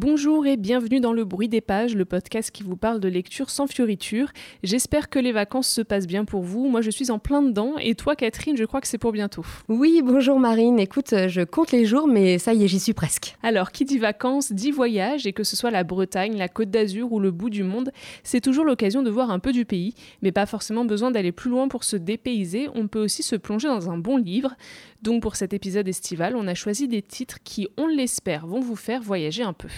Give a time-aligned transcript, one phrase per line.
[0.00, 3.50] Bonjour et bienvenue dans Le Bruit des Pages, le podcast qui vous parle de lecture
[3.50, 4.28] sans fioriture.
[4.62, 6.68] J'espère que les vacances se passent bien pour vous.
[6.68, 7.74] Moi, je suis en plein dedans.
[7.80, 9.44] Et toi, Catherine, je crois que c'est pour bientôt.
[9.68, 10.78] Oui, bonjour Marine.
[10.78, 13.34] Écoute, euh, je compte les jours, mais ça y est, j'y suis presque.
[13.42, 15.26] Alors, qui dit vacances, dit voyage.
[15.26, 17.90] Et que ce soit la Bretagne, la Côte d'Azur ou le bout du monde,
[18.22, 19.94] c'est toujours l'occasion de voir un peu du pays.
[20.22, 22.68] Mais pas forcément besoin d'aller plus loin pour se dépayser.
[22.76, 24.54] On peut aussi se plonger dans un bon livre.
[25.02, 28.74] Donc, pour cet épisode estival, on a choisi des titres qui, on l'espère, vont vous
[28.74, 29.68] faire voyager un peu.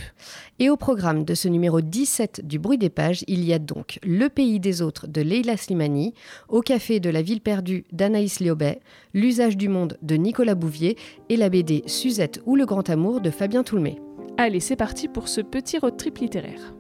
[0.59, 3.98] Et au programme de ce numéro 17 du Bruit des Pages, il y a donc
[4.02, 6.14] Le pays des autres de Leila Slimani,
[6.48, 8.80] Au café de la ville perdue d'Anaïs Liobet,
[9.12, 10.97] L'usage du monde de Nicolas Bouvier
[11.28, 14.00] et la BD Suzette ou le grand amour de Fabien Toulmé.
[14.39, 16.73] Allez, c'est parti pour ce petit road trip littéraire.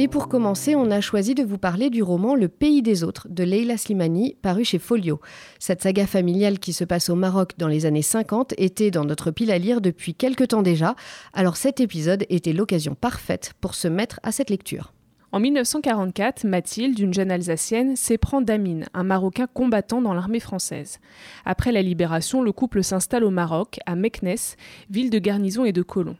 [0.00, 3.26] Et pour commencer, on a choisi de vous parler du roman Le pays des autres
[3.28, 5.20] de Leila Slimani, paru chez Folio.
[5.58, 9.32] Cette saga familiale qui se passe au Maroc dans les années 50 était dans notre
[9.32, 10.94] pile à lire depuis quelque temps déjà,
[11.32, 14.92] alors cet épisode était l'occasion parfaite pour se mettre à cette lecture.
[15.32, 21.00] En 1944, Mathilde, une jeune Alsacienne, s'éprend d'Amine, un Marocain combattant dans l'armée française.
[21.44, 24.54] Après la libération, le couple s'installe au Maroc, à Meknès,
[24.90, 26.16] ville de garnison et de colons.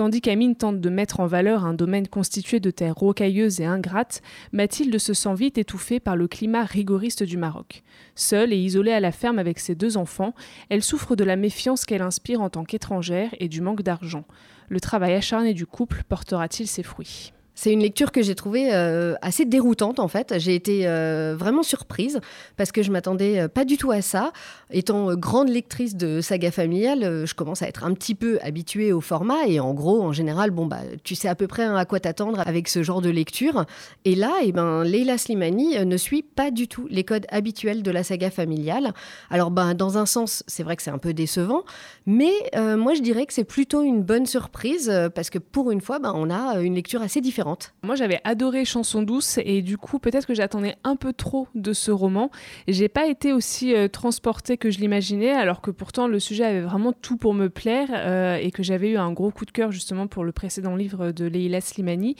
[0.00, 4.22] Tandis qu'Amine tente de mettre en valeur un domaine constitué de terres rocailleuses et ingrates,
[4.50, 7.82] Mathilde se sent vite étouffée par le climat rigoriste du Maroc.
[8.14, 10.34] Seule et isolée à la ferme avec ses deux enfants,
[10.70, 14.24] elle souffre de la méfiance qu'elle inspire en tant qu'étrangère et du manque d'argent.
[14.70, 17.34] Le travail acharné du couple portera-t-il ses fruits?
[17.60, 20.32] C'est une lecture que j'ai trouvée euh, assez déroutante en fait.
[20.38, 22.18] J'ai été euh, vraiment surprise
[22.56, 24.32] parce que je m'attendais euh, pas du tout à ça.
[24.70, 29.02] Étant grande lectrice de saga familiale, je commence à être un petit peu habituée au
[29.02, 31.84] format et en gros, en général, bon bah, tu sais à peu près hein, à
[31.84, 33.66] quoi t'attendre avec ce genre de lecture.
[34.06, 37.90] Et là, eh ben, Leila Slimani ne suit pas du tout les codes habituels de
[37.90, 38.94] la saga familiale.
[39.28, 41.64] Alors ben, dans un sens, c'est vrai que c'est un peu décevant,
[42.06, 45.98] mais moi je dirais que c'est plutôt une bonne surprise parce que pour une fois,
[45.98, 47.49] ben, on a une lecture assez différente
[47.82, 51.72] moi, j'avais adoré Chanson douce et du coup, peut-être que j'attendais un peu trop de
[51.72, 52.30] ce roman.
[52.68, 56.60] J'ai pas été aussi euh, transportée que je l'imaginais, alors que pourtant le sujet avait
[56.60, 59.72] vraiment tout pour me plaire euh, et que j'avais eu un gros coup de cœur
[59.72, 62.16] justement pour le précédent livre de Leila Slimani.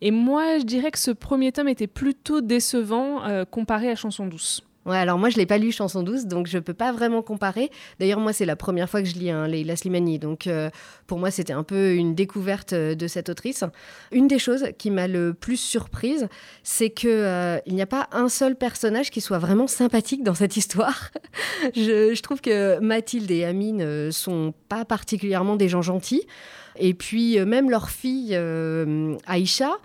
[0.00, 4.26] Et moi, je dirais que ce premier tome était plutôt décevant euh, comparé à Chanson
[4.26, 4.62] douce.
[4.96, 7.70] Alors moi je l'ai pas lu Chanson douce, donc je peux pas vraiment comparer.
[8.00, 10.70] D'ailleurs moi c'est la première fois que je lis un Leila Slimani, donc euh,
[11.06, 13.64] pour moi c'était un peu une découverte euh, de cette autrice.
[14.12, 16.28] Une des choses qui m'a le plus surprise,
[16.62, 20.34] c'est que euh, il n'y a pas un seul personnage qui soit vraiment sympathique dans
[20.34, 21.10] cette histoire.
[21.74, 26.26] je, je, trouve que Mathilde et Amine sont pas particulièrement des gens gentils,
[26.76, 28.38] et puis même leur fille
[29.26, 29.78] Aïcha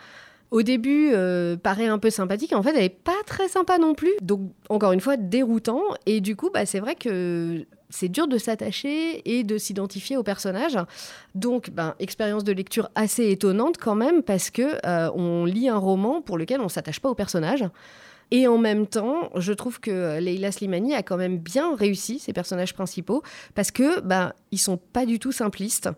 [0.54, 2.54] au début, euh, paraît un peu sympathique.
[2.54, 4.14] En fait, elle n'est pas très sympa non plus.
[4.22, 5.82] Donc, encore une fois, déroutant.
[6.06, 10.22] Et du coup, bah, c'est vrai que c'est dur de s'attacher et de s'identifier au
[10.22, 10.78] personnage.
[11.34, 15.78] Donc, ben, expérience de lecture assez étonnante quand même, parce que euh, on lit un
[15.78, 17.66] roman pour lequel on s'attache pas au personnage.
[18.32, 22.34] Et en même temps, je trouve que Leila Slimani a quand même bien réussi ses
[22.34, 23.22] personnages principaux
[23.56, 25.90] parce que bah ils sont pas du tout simplistes.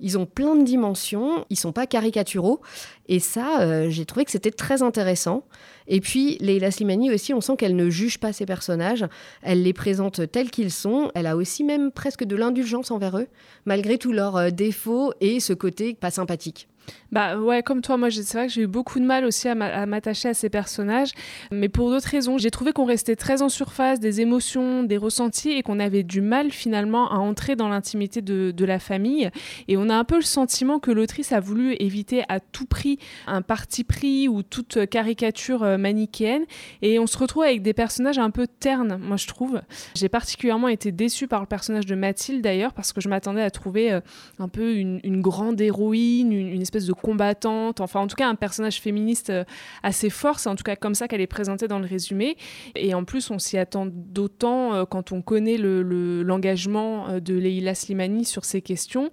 [0.00, 2.60] Ils ont plein de dimensions, ils sont pas caricaturaux
[3.08, 5.44] et ça euh, j'ai trouvé que c'était très intéressant.
[5.86, 9.06] Et puis Leila Slimani aussi, on sent qu'elle ne juge pas ses personnages,
[9.42, 13.28] elle les présente tels qu'ils sont, elle a aussi même presque de l'indulgence envers eux
[13.66, 16.68] malgré tous leurs euh, défauts et ce côté pas sympathique.
[17.14, 19.54] Bah ouais, comme toi, moi c'est vrai que j'ai eu beaucoup de mal aussi à
[19.86, 21.12] m'attacher à ces personnages,
[21.52, 22.38] mais pour d'autres raisons.
[22.38, 26.20] J'ai trouvé qu'on restait très en surface des émotions, des ressentis et qu'on avait du
[26.20, 29.30] mal finalement à entrer dans l'intimité de, la famille.
[29.68, 32.98] Et on a un peu le sentiment que l'autrice a voulu éviter à tout prix
[33.28, 36.44] un parti pris ou toute caricature euh, manichéenne.
[36.82, 39.60] Et on se retrouve avec des personnages un peu ternes, moi je trouve.
[39.94, 43.50] J'ai particulièrement été déçue par le personnage de Mathilde d'ailleurs parce que je m'attendais à
[43.50, 44.00] trouver euh,
[44.40, 48.28] un peu une, une grande héroïne, une, une espèce de combattante, enfin en tout cas
[48.28, 49.44] un personnage féministe euh,
[49.82, 52.36] assez fort, c'est en tout cas comme ça qu'elle est présentée dans le résumé.
[52.74, 57.34] Et en plus, on s'y attend d'autant euh, quand on connaît l'engagement le, euh, de
[57.34, 59.10] Leila Slimani sur ces questions.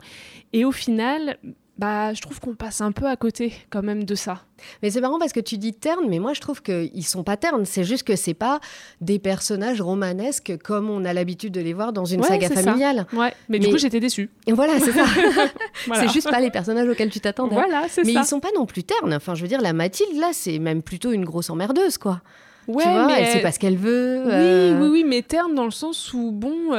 [0.54, 1.38] Et au final,
[1.82, 4.44] bah, je trouve qu'on passe un peu à côté quand même de ça.
[4.84, 7.38] Mais c'est marrant parce que tu dis terne, mais moi je trouve qu'ils sont pas
[7.38, 7.66] ternes.
[7.66, 8.60] C'est juste que c'est pas
[9.02, 13.08] des personnages romanesques comme on a l'habitude de les voir dans une saga familiale.
[13.14, 14.30] Ouais, mais, du coup j'étais déçue.
[14.46, 15.06] Et voilà, c'est ça.
[15.96, 17.56] C'est juste pas les personnages auxquels tu t'attendais.
[17.56, 18.12] Voilà, c'est ça.
[18.12, 19.14] Mais ils sont pas non plus ternes.
[19.16, 22.22] Enfin, je veux dire, la Mathilde là, c'est même plutôt une grosse emmerdeuse, quoi.
[22.72, 24.24] Ouais, tu vois, mais elle sait pas ce qu'elle veut.
[24.26, 26.76] Oui, oui, oui, mais terne dans le sens où, bon,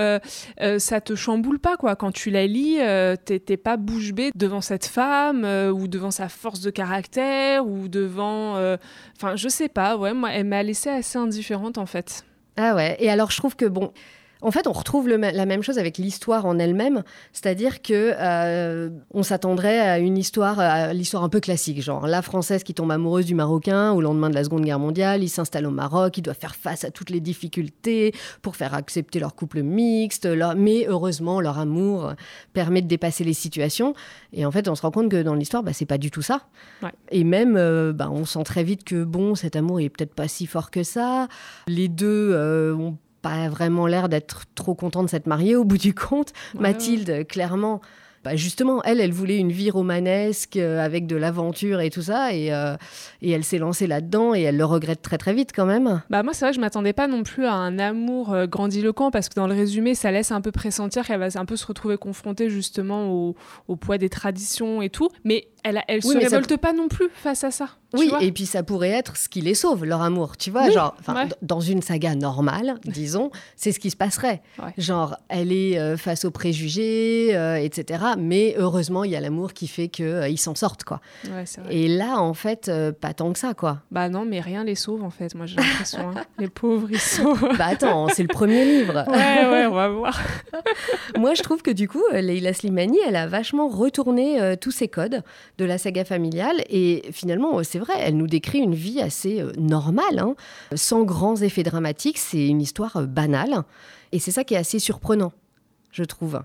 [0.79, 1.97] ça te chamboule pas, quoi.
[1.97, 2.79] Quand tu la lis,
[3.25, 5.45] t'es pas bouche bée devant cette femme
[5.75, 8.57] ou devant sa force de caractère ou devant.
[9.17, 12.25] Enfin, je sais pas, ouais, moi, elle m'a laissée assez indifférente, en fait.
[12.57, 13.93] Ah ouais, et alors je trouve que, bon,
[14.43, 17.03] en fait, on retrouve la même chose avec l'histoire en elle-même,
[17.33, 22.23] c'est-à-dire que euh, on s'attendrait à une histoire, à l'histoire un peu classique, genre la
[22.23, 25.67] française qui tombe amoureuse du marocain au lendemain de la Seconde Guerre mondiale, ils s'installent
[25.67, 28.13] au Maroc, ils doivent faire face à toutes les difficultés
[28.43, 32.13] pour faire accepter leur couple mixte, mais heureusement leur amour
[32.53, 33.95] permet de dépasser les situations.
[34.33, 36.23] Et en fait, on se rend compte que dans l'histoire, bah, c'est pas du tout
[36.23, 36.47] ça.
[37.11, 40.29] Et même, euh, bah, on sent très vite que bon, cet amour est peut-être pas
[40.29, 41.29] si fort que ça.
[41.69, 45.79] Les deux euh, ont pas vraiment l'air d'être trop content de s'être mariée au bout
[45.79, 46.33] du compte.
[46.59, 47.81] Mathilde, clairement,
[48.25, 52.33] bah justement, elle, elle voulait une vie romanesque euh, avec de l'aventure et tout ça,
[52.33, 52.77] et, euh,
[53.21, 56.03] et elle s'est lancée là-dedans et elle le regrette très très vite quand même.
[56.09, 59.11] Bah moi, c'est vrai que je m'attendais pas non plus à un amour euh, grandiloquent
[59.11, 61.67] parce que dans le résumé, ça laisse un peu pressentir qu'elle va un peu se
[61.67, 63.35] retrouver confrontée justement au,
[63.67, 65.09] au poids des traditions et tout.
[65.25, 67.71] Mais elle, elle se révolte pas non plus face à ça.
[67.95, 70.37] Oui, et puis ça pourrait être ce qui les sauve, leur amour.
[70.37, 70.97] Tu vois, genre,
[71.43, 74.43] dans une saga normale, disons, c'est ce qui se passerait.
[74.79, 78.05] Genre, elle est euh, face aux préjugés, euh, etc.
[78.19, 81.01] Mais heureusement, il y a l'amour qui fait qu'ils euh, s'en sortent, quoi.
[81.71, 83.79] Et là, en fait, pas tant que ça, quoi.
[83.91, 85.35] Bah non, mais rien les sauve, en fait.
[85.35, 86.11] Moi, j'ai l'impression.
[86.11, 86.23] Hein.
[86.39, 87.35] Les pauvres, ils sont.
[87.59, 89.05] bah attends, c'est le premier livre.
[89.09, 90.21] ouais, ouais, on va voir.
[91.17, 95.23] Moi, je trouve que du coup, Leila Slimani, elle a vachement retourné tous ses codes
[95.59, 96.63] de la saga familiale.
[96.69, 100.35] Et finalement, c'est vrai, elle nous décrit une vie assez euh, normale, hein,
[100.75, 102.19] sans grands effets dramatiques.
[102.19, 103.63] C'est une histoire euh, banale.
[104.13, 105.33] Et c'est ça qui est assez surprenant,
[105.91, 106.41] je trouve.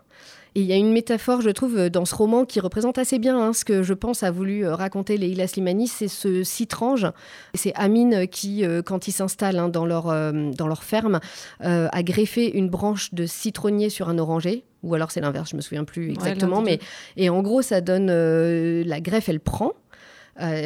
[0.55, 3.19] Et il y a une métaphore, je trouve, euh, dans ce roman qui représente assez
[3.19, 7.07] bien hein, ce que je pense a voulu raconter Leila Slimani, c'est ce citrange.
[7.53, 11.19] C'est Amine qui, quand il s'installe hein, dans, leur, dans leur ferme,
[11.59, 15.61] a greffé une branche de citronnier sur un oranger ou alors c'est l'inverse, je me
[15.61, 16.61] souviens plus exactement.
[16.61, 16.79] mais
[17.15, 19.73] et en gros, ça donne euh, la greffe, elle prend,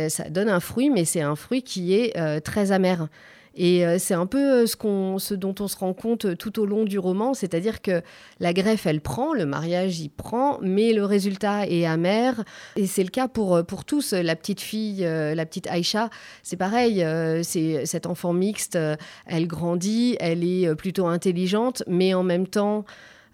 [0.09, 3.07] ça donne un fruit, mais c'est un fruit qui est euh, très amer.
[3.53, 7.33] Et c'est un peu ce dont on se rend compte tout au long du roman,
[7.33, 8.01] c'est-à-dire que
[8.39, 12.45] la greffe, elle prend, le mariage, il prend, mais le résultat est amer.
[12.77, 14.13] Et c'est le cas pour, pour tous.
[14.13, 16.09] La petite fille, la petite Aïcha,
[16.43, 17.05] c'est pareil.
[17.43, 18.77] c'est cet enfant mixte,
[19.25, 22.85] elle grandit, elle est plutôt intelligente, mais en même temps,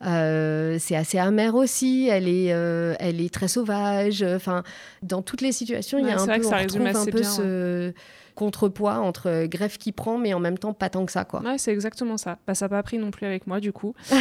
[0.05, 2.07] euh, c'est assez amer aussi.
[2.09, 4.23] Elle est, euh, elle est très sauvage.
[4.23, 4.63] Enfin,
[5.01, 7.93] dans toutes les situations, il y a un peu, on retrouve un peu ce,
[8.37, 11.25] contrepoids entre greffe qui prend, mais en même temps pas tant que ça.
[11.25, 11.41] Quoi.
[11.41, 12.37] Ouais, c'est exactement ça.
[12.47, 13.93] Bah, ça n'a pas pris non plus avec moi, du coup.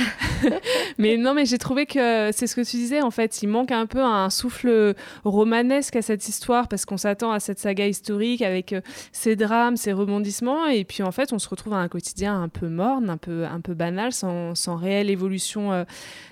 [0.98, 3.42] mais non, mais j'ai trouvé que c'est ce que tu disais, en fait.
[3.42, 7.58] Il manque un peu un souffle romanesque à cette histoire, parce qu'on s'attend à cette
[7.58, 8.80] saga historique avec euh,
[9.12, 12.48] ses drames, ses rebondissements, et puis en fait, on se retrouve à un quotidien un
[12.48, 15.84] peu morne, un peu, un peu banal, sans, sans réelle évolution euh,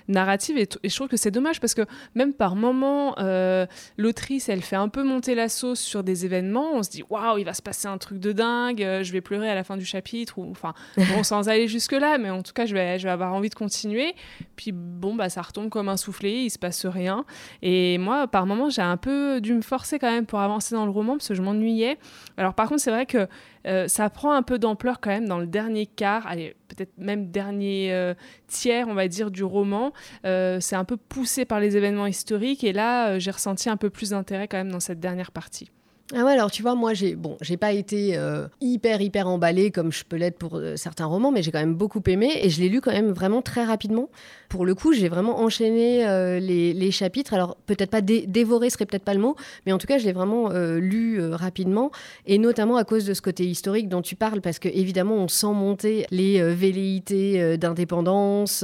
[0.07, 0.57] narrative.
[0.57, 1.83] Et, je trouve que c'est dommage, parce que
[2.15, 3.67] même par moments, euh,
[3.97, 6.73] l'autrice, elle fait un peu monter la sauce sur des événements.
[6.73, 9.11] On se dit, waouh, il va se passer c'est un truc de dingue, euh, je
[9.11, 12.41] vais pleurer à la fin du chapitre, ou enfin, bon, sans aller jusque-là, mais en
[12.41, 14.15] tout cas, je vais, je vais avoir envie de continuer.
[14.55, 17.25] Puis bon, bah, ça retombe comme un soufflé, il se passe rien.
[17.61, 20.85] Et moi, par moments, j'ai un peu dû me forcer quand même pour avancer dans
[20.85, 21.97] le roman, parce que je m'ennuyais.
[22.37, 23.27] Alors, par contre, c'est vrai que
[23.67, 27.31] euh, ça prend un peu d'ampleur quand même dans le dernier quart, allez, peut-être même
[27.31, 28.13] dernier euh,
[28.47, 29.91] tiers, on va dire, du roman.
[30.23, 34.11] c'est un peu poussé par les événements historiques, et là, j'ai ressenti un peu plus
[34.11, 35.69] d'intérêt quand même dans cette dernière partie.
[36.13, 39.71] Ah ouais, alors tu vois, moi, j'ai bon, j'ai pas été euh, hyper, hyper emballée
[39.71, 42.51] comme je peux l'être pour euh, certains romans, mais j'ai quand même beaucoup aimé et
[42.51, 44.09] je l'ai lu quand même vraiment très rapidement.
[44.47, 47.33] Pour le coup, j'ai vraiment enchaîné euh, les, chapitres.
[47.33, 49.35] Alors, peut-être pas dévorer serait peut-être pas le mot,
[49.65, 51.89] mais en tout cas, je l'ai vraiment lu rapidement
[52.27, 55.27] et notamment à cause de ce côté historique dont tu parles, parce que évidemment, on
[55.27, 58.63] sent monter les velléités d'indépendance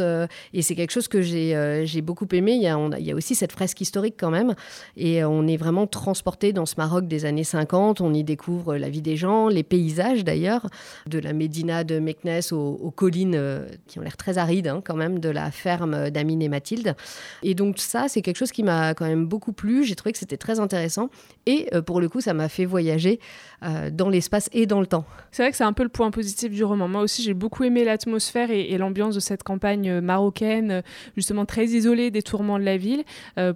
[0.54, 2.54] et c'est quelque chose que j'ai j'ai beaucoup aimé.
[2.54, 4.54] Il y, a, il y a aussi cette fresque historique quand même
[4.96, 8.02] et on est vraiment transporté dans ce Maroc des années années 50.
[8.02, 10.68] On y découvre la vie des gens, les paysages d'ailleurs,
[11.08, 14.96] de la Médina de Meknès aux, collines euh, qui ont l'air très arides hein, quand
[14.96, 16.96] même, de la ferme d'Amine et Mathilde.
[17.42, 19.86] Et donc ça, c'est quelque chose qui m'a quand même beaucoup plu.
[19.86, 21.10] J'ai trouvé que c'était très intéressant.
[21.46, 23.20] Et euh, pour le coup, ça m'a fait voyager
[23.64, 25.06] euh, dans l'espace et dans le temps.
[25.32, 26.90] C'est vrai que c'est un peu le point positif du roman.
[26.90, 30.82] Moi aussi, j'ai beaucoup aimé l'atmosphère et, l'ambiance de cette campagne marocaine,
[31.16, 33.04] justement très isolée des tourments de la ville.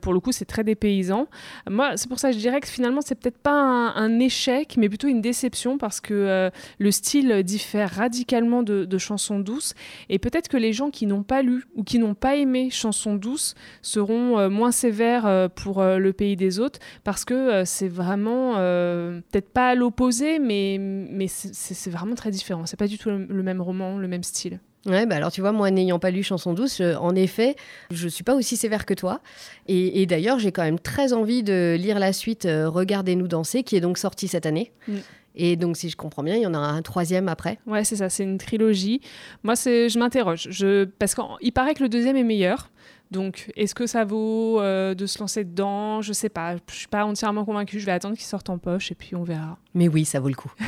[0.02, 1.28] pour le coup, c'est très dépaysant.
[1.70, 4.90] Moi, c'est pour ça que je dirais que finalement, c'est peut-être pas un, échec, mais
[4.90, 9.74] plutôt une déception parce que le style diffère radicalement de, de Chansons douces.
[10.10, 13.16] Et peut-être que les gens qui n'ont pas lu ou qui n'ont pas aimé Chansons
[13.16, 19.70] douces seront moins sévères pour le pays des autres parce que c'est vraiment, peut-être pas
[19.70, 22.66] à l'opposé, mais, mais c'est vraiment très différent.
[22.66, 24.60] C'est pas du tout le même roman, le même style.
[24.86, 27.56] Ouais, bah alors tu vois, moi n'ayant pas lu Chanson douce, en effet,
[27.92, 29.22] je suis pas aussi sévère que toi.
[29.68, 33.76] Et, d'ailleurs, j'ai quand même très envie de lire la suite euh, Regardez-nous danser, qui
[33.76, 34.72] est donc sortie cette année.
[34.88, 34.94] Mm.
[35.38, 37.60] Et donc, si je comprends bien, il y en aura un troisième après.
[37.68, 39.02] Ouais, c'est ça, c'est une trilogie.
[39.44, 40.86] Moi, c'est, je m'interroge, je...
[40.86, 42.70] parce qu'il paraît que le deuxième est meilleur.
[43.12, 46.02] Donc, est-ce que ça vaut euh, de se lancer dedans?
[46.02, 46.56] Je sais pas.
[46.70, 47.80] Je suis pas entièrement convaincue.
[47.80, 49.58] Je vais attendre qu'il sorte en poche et puis on verra.
[49.74, 50.52] Mais oui, ça vaut le coup.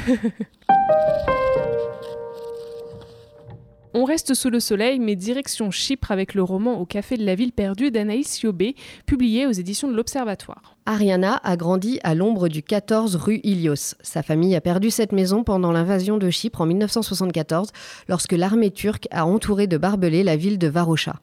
[3.99, 7.33] On reste sous le soleil, mais direction Chypre avec le roman Au café de la
[7.33, 8.75] ville perdue d'Anaïs Yobé,
[9.07, 10.77] publié aux éditions de l'Observatoire.
[10.85, 13.95] Ariana a grandi à l'ombre du 14 rue Ilios.
[14.03, 17.71] Sa famille a perdu cette maison pendant l'invasion de Chypre en 1974,
[18.07, 21.15] lorsque l'armée turque a entouré de barbelés la ville de Varosha.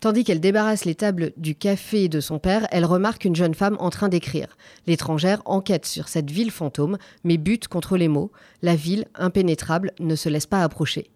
[0.00, 3.76] Tandis qu'elle débarrasse les tables du café de son père, elle remarque une jeune femme
[3.80, 4.56] en train d'écrire.
[4.86, 8.32] L'étrangère enquête sur cette ville fantôme, mais bute contre les mots.
[8.62, 11.10] La ville, impénétrable, ne se laisse pas approcher.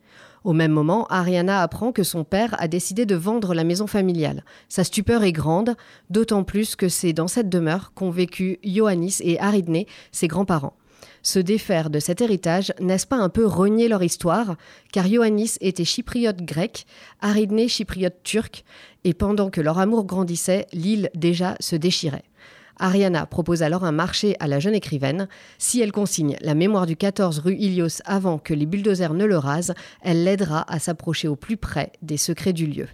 [0.44, 4.44] Au même moment, Ariana apprend que son père a décidé de vendre la maison familiale.
[4.68, 5.76] Sa stupeur est grande,
[6.10, 10.74] d'autant plus que c'est dans cette demeure qu'ont vécu Ioannis et Aridne, ses grands-parents.
[11.22, 14.56] Se défaire de cet héritage, n'est-ce pas un peu renier leur histoire?
[14.92, 16.86] Car Ioannis était chypriote grec,
[17.20, 18.64] Aridne chypriote turc,
[19.04, 22.24] et pendant que leur amour grandissait, l'île déjà se déchirait.
[22.78, 25.28] Ariana propose alors un marché à la jeune écrivaine.
[25.58, 29.38] Si elle consigne la mémoire du 14 rue Ilios avant que les bulldozers ne le
[29.38, 32.88] rasent, elle l'aidera à s'approcher au plus près des secrets du lieu.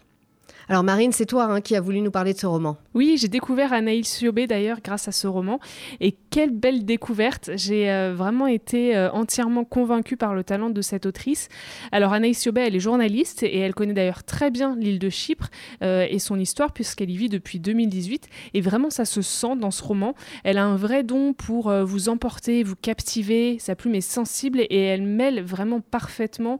[0.68, 2.78] Alors Marine, c'est toi hein, qui as voulu nous parler de ce roman.
[2.94, 5.60] Oui, j'ai découvert Anaïs Siobé d'ailleurs grâce à ce roman.
[6.00, 10.80] Et quelle belle découverte J'ai euh, vraiment été euh, entièrement convaincue par le talent de
[10.80, 11.48] cette autrice.
[11.92, 15.48] Alors Anaïs Siobé, elle est journaliste et elle connaît d'ailleurs très bien l'île de Chypre
[15.82, 18.28] euh, et son histoire puisqu'elle y vit depuis 2018.
[18.54, 20.14] Et vraiment, ça se sent dans ce roman.
[20.44, 23.58] Elle a un vrai don pour vous emporter, vous captiver.
[23.58, 26.58] Sa plume est sensible et elle mêle vraiment parfaitement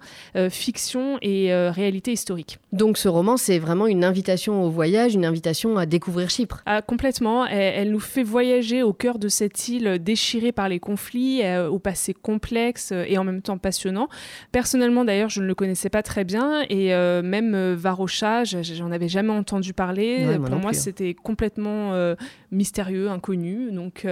[0.50, 2.58] fiction et réalité historique.
[2.72, 6.62] Donc ce roman, c'est vraiment une une invitation au voyage, une invitation à découvrir Chypre.
[6.66, 7.46] Ah, complètement.
[7.46, 11.78] Elle, nous fait voyager au cœur de cette île déchirée par les conflits, euh, au
[11.78, 14.08] passé complexe euh, et en même temps passionnant.
[14.52, 19.08] Personnellement, d'ailleurs, je ne le connaissais pas très bien et euh, même Varosha, j'en avais
[19.08, 20.38] jamais entendu parler.
[20.44, 20.72] Pour moi, hein.
[20.72, 22.14] c'était complètement
[22.54, 23.70] mystérieux, inconnu.
[23.72, 24.06] Donc,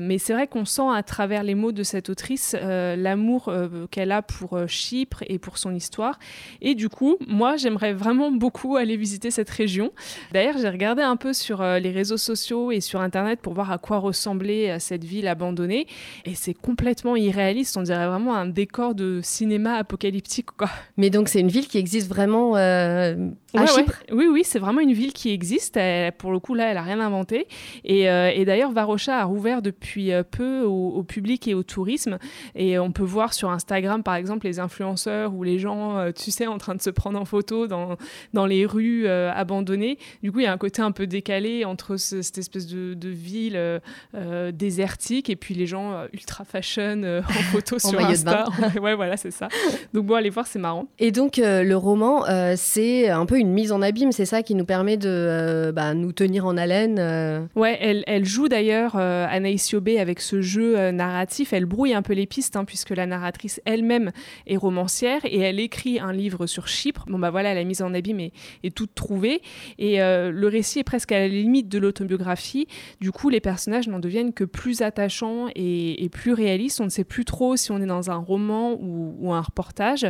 [0.00, 3.52] mais c'est vrai qu'on sent à travers les mots de cette autrice l'amour
[3.90, 6.18] qu'elle a pour Chypre et pour son histoire.
[6.60, 9.92] Et du coup, moi, j'aimerais vraiment beaucoup aller visiter cette région.
[10.32, 13.70] D'ailleurs, j'ai regardé un peu sur euh, les réseaux sociaux et sur Internet pour voir
[13.70, 15.86] à quoi ressemblait euh, cette ville abandonnée.
[16.24, 17.76] Et c'est complètement irréaliste.
[17.76, 20.48] On dirait vraiment un décor de cinéma apocalyptique.
[20.96, 24.80] Mais donc, c'est une ville qui existe vraiment euh, à Chypre Oui, oui, c'est vraiment
[24.80, 25.78] une ville qui existe.
[26.18, 27.46] pour le coup, là, elle n'a rien inventé.
[27.84, 32.18] Et, et d'ailleurs, Varosha a rouvert depuis peu au, public et au tourisme.
[32.54, 36.46] Et on peut voir sur Instagram, par exemple, les influenceurs ou les gens, tu sais,
[36.46, 37.96] en train de se prendre en photo dans,
[38.32, 39.98] dans les rues euh, abandonné.
[40.22, 43.56] Du coup, il y a un côté un peu décalé entre cette espèce de, ville
[43.56, 43.78] euh,
[44.14, 48.46] euh, désertique et puis les gens ultra fashion en photo sur Insta.
[48.80, 49.48] ouais, voilà, c'est ça.
[49.92, 50.86] Donc bon, allez voir, c'est marrant.
[50.98, 52.24] Et donc le roman,
[52.56, 56.12] c'est un peu une mise en abîme, c'est ça qui nous permet de bah, nous
[56.12, 57.48] tenir en haleine.
[57.54, 61.52] Ouais, elle, joue d'ailleurs Anaïs Yobé avec ce jeu narratif.
[61.52, 64.12] Elle brouille un peu les pistes hein, puisque la narratrice elle-même
[64.46, 67.04] est romancière et elle écrit un livre sur Chypre.
[67.08, 69.42] Bon bah voilà, la mise en abîme est, toute trouver.
[69.78, 72.66] Et euh, le récit est presque à la limite de l'autobiographie.
[73.00, 76.80] Du coup, les personnages n'en deviennent que plus attachants et, plus réalistes.
[76.80, 80.06] On ne sait plus trop si on est dans un roman ou, un reportage.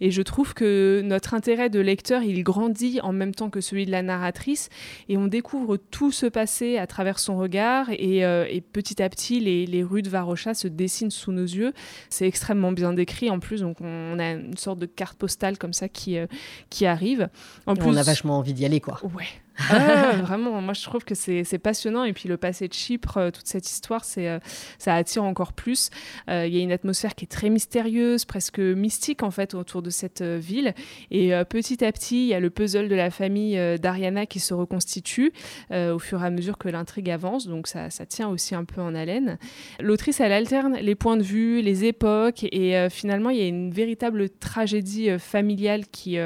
[0.00, 3.86] Et je trouve que notre intérêt de lecteur, il grandit en même temps que celui
[3.86, 4.68] de la narratrice.
[5.08, 7.90] Et on découvre tout ce passé à travers son regard.
[7.90, 11.72] Et, euh, petit à petit, les, rues de Varosha se dessinent sous nos yeux.
[12.10, 13.60] C'est extrêmement bien décrit en plus.
[13.60, 16.26] Donc on a une sorte de carte postale comme ça qui, euh,
[16.70, 17.28] qui arrive.
[17.66, 19.00] En plus, on a vachement envie d'y aller, quoi.
[19.14, 19.26] Ouais.
[19.70, 22.04] Ah, vraiment, moi je trouve que c'est passionnant.
[22.04, 24.38] Et puis le passé de Chypre, euh, toute cette histoire, c'est euh,
[24.78, 25.90] ça attire encore plus.
[26.28, 29.82] Euh, il y a une atmosphère qui est très mystérieuse, presque mystique en fait, autour
[29.82, 30.74] de cette ville.
[31.10, 34.54] Et petit à petit, il y a le puzzle de la famille d'Ariana qui se
[34.54, 35.32] reconstitue
[35.70, 37.46] au fur et à mesure que l'intrigue avance.
[37.46, 39.38] Donc ça, ça, tient aussi un peu en haleine.
[39.80, 42.44] L'autrice, elle alterne les points de vue, les époques.
[42.44, 46.18] Et finalement, il y a une véritable tragédie familiale qui,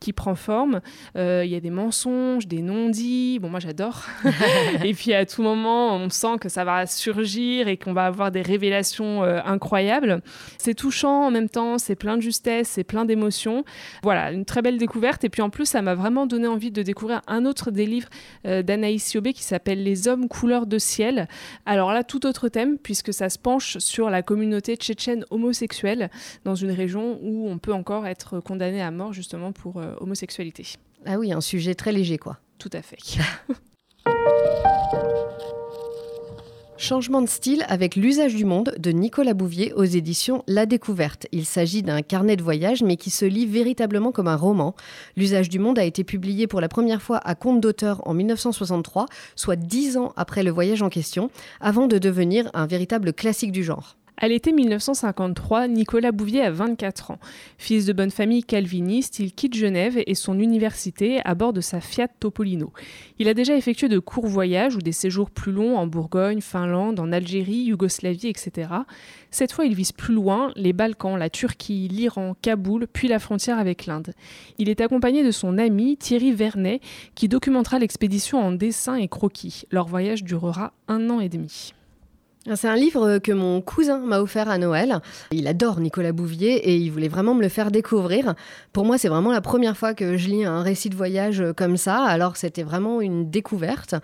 [0.00, 0.80] qui prend forme.
[1.16, 3.38] il y a des mensonges, des non non-dits.
[3.38, 4.04] Bon, moi j'adore.
[4.84, 8.30] et puis à tout moment, on sent que ça va surgir et qu'on va avoir
[8.30, 10.20] des révélations euh, incroyables.
[10.58, 13.64] C'est touchant en même temps, c'est plein de justesse, c'est plein d'émotions.
[14.02, 15.24] Voilà, une très belle découverte.
[15.24, 18.08] Et puis en plus, ça m'a vraiment donné envie de découvrir un autre des livres
[18.46, 21.28] euh, d'Anaïs Siobé qui s'appelle Les hommes couleur de ciel.
[21.66, 26.10] Alors là, tout autre thème, puisque ça se penche sur la communauté tchétchène homosexuelle
[26.44, 30.66] dans une région où on peut encore être condamné à mort justement pour euh, homosexualité.
[31.06, 32.38] Ah oui, un sujet très léger, quoi.
[36.76, 41.26] Changement de style avec l'usage du monde de Nicolas Bouvier aux éditions La Découverte.
[41.32, 44.74] Il s'agit d'un carnet de voyage mais qui se lit véritablement comme un roman.
[45.16, 49.06] L'usage du monde a été publié pour la première fois à compte d'auteur en 1963,
[49.36, 51.30] soit dix ans après le voyage en question,
[51.60, 53.96] avant de devenir un véritable classique du genre.
[54.16, 57.18] À l'été 1953, Nicolas Bouvier a 24 ans.
[57.58, 61.80] Fils de bonne famille calviniste, il quitte Genève et son université à bord de sa
[61.80, 62.72] Fiat Topolino.
[63.18, 67.00] Il a déjà effectué de courts voyages ou des séjours plus longs en Bourgogne, Finlande,
[67.00, 68.68] en Algérie, Yougoslavie, etc.
[69.32, 73.58] Cette fois, il vise plus loin, les Balkans, la Turquie, l'Iran, Kaboul, puis la frontière
[73.58, 74.14] avec l'Inde.
[74.58, 76.80] Il est accompagné de son ami Thierry Vernet,
[77.16, 79.64] qui documentera l'expédition en dessin et croquis.
[79.72, 81.74] Leur voyage durera un an et demi.
[82.52, 85.00] C'est un livre que mon cousin m'a offert à Noël.
[85.30, 88.34] Il adore Nicolas Bouvier et il voulait vraiment me le faire découvrir.
[88.74, 91.78] Pour moi, c'est vraiment la première fois que je lis un récit de voyage comme
[91.78, 92.04] ça.
[92.04, 93.94] Alors, c'était vraiment une découverte.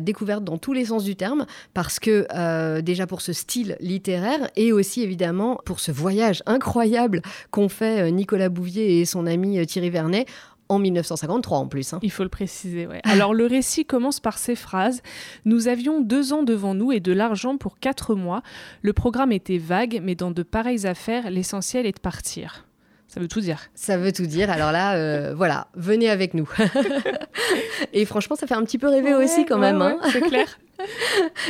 [0.00, 4.48] Découverte dans tous les sens du terme, parce que euh, déjà pour ce style littéraire
[4.54, 9.58] et aussi évidemment pour ce voyage incroyable qu'ont fait euh, Nicolas Bouvier et son ami
[9.58, 10.26] euh, Thierry Vernet
[10.68, 11.92] en 1953 en plus.
[11.92, 11.98] Hein.
[12.02, 13.00] Il faut le préciser, ouais.
[13.04, 15.02] Alors le récit commence par ces phrases.
[15.44, 18.42] Nous avions deux ans devant nous et de l'argent pour quatre mois.
[18.82, 22.66] Le programme était vague, mais dans de pareilles affaires, l'essentiel est de partir.
[23.06, 23.60] Ça veut tout dire.
[23.74, 24.50] Ça veut tout dire.
[24.50, 26.48] Alors là, euh, voilà, venez avec nous.
[27.94, 29.80] et franchement, ça fait un petit peu rêver aussi quand même.
[29.80, 29.98] hein.
[30.12, 30.58] c'est clair.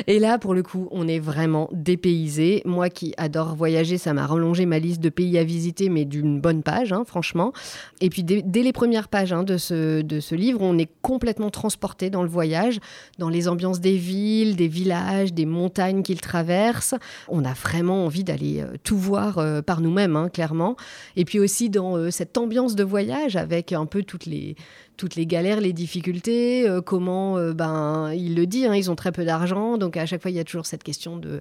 [0.06, 2.62] Et là, pour le coup, on est vraiment dépaysé.
[2.64, 6.40] Moi qui adore voyager, ça m'a rallongé ma liste de pays à visiter, mais d'une
[6.40, 7.52] bonne page, hein, franchement.
[8.00, 11.50] Et puis, dès, les premières pages hein, de, ce, de ce livre, on est complètement
[11.50, 12.78] transporté dans le voyage,
[13.18, 16.94] dans les ambiances des villes, des villages, des montagnes qu'il traverse.
[17.28, 20.76] On a vraiment envie d'aller euh, tout voir euh, par nous-mêmes, hein, clairement.
[21.16, 24.56] Et puis aussi dans euh, cette ambiance de voyage avec un peu toutes les
[24.98, 28.96] toutes les galères, les difficultés, euh, comment, euh, ben, il le dit, hein, ils ont
[28.96, 31.40] très peu d'argent, donc à chaque fois il y a toujours cette question de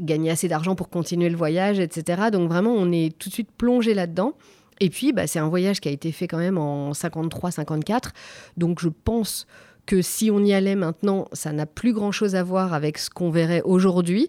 [0.00, 2.24] gagner assez d'argent pour continuer le voyage, etc.
[2.30, 4.34] Donc vraiment on est tout de suite plongé là-dedans.
[4.78, 8.10] Et puis bah, c'est un voyage qui a été fait quand même en 53-54,
[8.56, 9.46] donc je pense
[9.86, 13.30] que si on y allait maintenant, ça n'a plus grand-chose à voir avec ce qu'on
[13.30, 14.28] verrait aujourd'hui.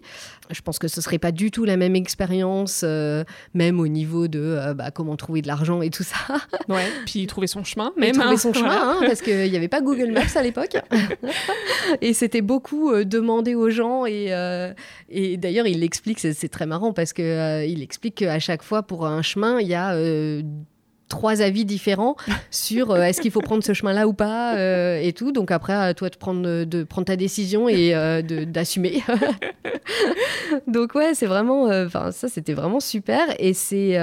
[0.50, 4.28] Je pense que ce serait pas du tout la même expérience, euh, même au niveau
[4.28, 6.16] de euh, bah, comment trouver de l'argent et tout ça.
[6.68, 8.12] Ouais, puis trouver son chemin, même.
[8.12, 8.36] trouver hein.
[8.36, 10.76] son chemin, hein, parce qu'il n'y avait pas Google Maps à l'époque.
[12.00, 14.06] et c'était beaucoup euh, demander aux gens.
[14.06, 14.32] Et,
[15.08, 17.24] et d'ailleurs, il l'explique, c'est très marrant, parce qu'il
[17.68, 19.96] il explique qu'à chaque fois, pour un chemin, il y a
[21.12, 22.16] trois avis différents
[22.50, 25.30] sur euh, est-ce qu'il faut prendre ce chemin-là ou pas euh, et tout.
[25.30, 29.02] Donc après, à toi de prendre, de prendre ta décision et euh, d'assumer.
[30.66, 33.98] Donc ouais, c'est vraiment, enfin ça c'était vraiment super et c'est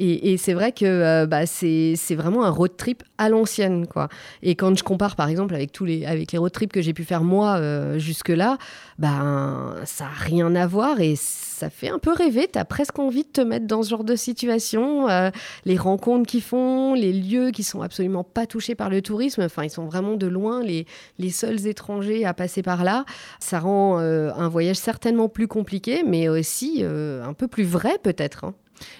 [0.00, 3.86] et, c'est vrai que euh, bah, c'est vraiment un road trip à l'ancienne.
[3.86, 4.08] quoi.
[4.42, 6.92] Et quand je compare par exemple avec, tous les, avec les road trips que j'ai
[6.92, 8.58] pu faire moi euh, jusque-là,
[8.98, 12.48] ben, ça n'a rien à voir et ça fait un peu rêver.
[12.52, 15.08] Tu as presque envie de te mettre dans ce genre de situation.
[15.08, 15.30] Euh,
[15.64, 19.62] les rencontres qu'ils font, les lieux qui sont absolument pas touchés par le tourisme, enfin
[19.62, 20.86] ils sont vraiment de loin les,
[21.18, 23.04] les seuls étrangers à passer par là.
[23.38, 28.44] Ça rend un voyage certainement plus compliqué, mais aussi un peu plus vrai peut-être.
[28.44, 28.54] Hein.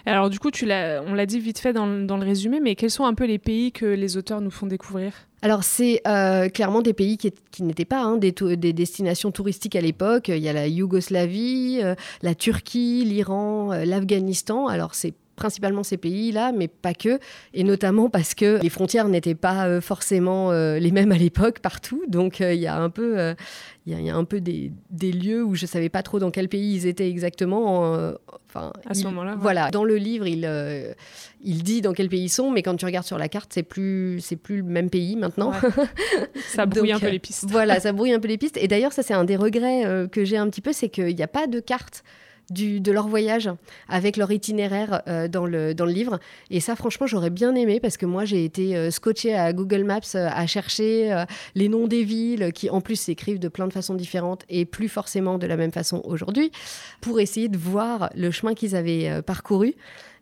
[0.06, 3.04] Alors du coup, tu on l'a dit vite fait dans, le résumé, mais quels sont
[3.04, 5.12] un peu les pays que les auteurs nous font découvrir?
[5.42, 8.32] Alors c'est euh, clairement des pays qui, n'étaient pas hein, des,
[8.72, 10.28] destinations touristiques à l'époque.
[10.28, 14.68] Il y a la Yougoslavie, euh, la Turquie, l'Iran, euh, l'Afghanistan.
[14.68, 17.18] Alors c'est principalement ces pays-là, mais pas que,
[17.53, 21.61] et notamment parce que les frontières n'étaient pas euh, forcément euh, les mêmes à l'époque
[21.61, 22.03] partout.
[22.09, 23.35] Donc euh, il y a un peu,
[23.87, 26.75] il y, a un peu des, lieux où je savais pas trop dans quel pays
[26.75, 27.81] ils étaient exactement.
[28.49, 29.37] enfin, à ce moment-là.
[29.38, 30.49] Voilà, dans le livre, il,
[31.42, 33.62] il dit dans quel pays ils sont, mais quand tu regardes sur la carte, c'est
[33.62, 35.53] plus, c'est plus le même pays maintenant.
[36.49, 37.47] ça brouille un peu les pistes.
[37.49, 38.57] voilà, ça brouille un peu les pistes.
[38.57, 41.23] Et d'ailleurs, ça c'est un des regrets que j'ai un petit peu, c'est qu'il n'y
[41.23, 42.05] a pas de carte
[42.50, 43.50] de leur voyage
[43.88, 46.18] avec leur itinéraire euh, dans, le, dans le livre.
[46.50, 49.85] Et ça, franchement, j'aurais bien aimé parce que moi, j'ai été euh, scotché à Google
[49.85, 53.72] Maps euh, à chercher les noms des villes qui, en plus, s'écrivent de plein de
[53.72, 56.50] façons différentes et plus forcément de la même façon aujourd'hui
[57.00, 59.74] pour essayer de voir le chemin qu'ils avaient parcouru.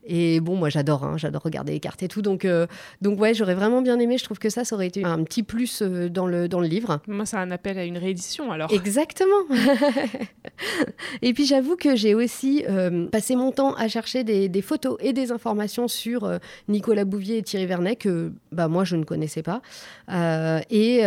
[0.05, 2.23] Et bon, moi j'adore, hein, j'adore regarder les cartes et tout.
[2.23, 2.67] Donc, euh,
[3.01, 4.19] donc ouais, j'aurais vraiment bien aimé.
[4.19, 6.67] Je trouve que ça, ça aurait été un petit plus euh, dans, le, dans le
[6.67, 7.01] livre.
[7.07, 8.73] Moi, c'est un appel à une réédition alors.
[8.73, 9.31] Exactement.
[11.23, 14.97] et puis j'avoue que j'ai aussi euh, passé mon temps à chercher des, des, photos
[15.01, 16.39] et des informations sur
[16.69, 19.63] Nicolas Bouvier et Thierry Vernet que bah, moi je ne connaissais pas.
[20.71, 21.03] et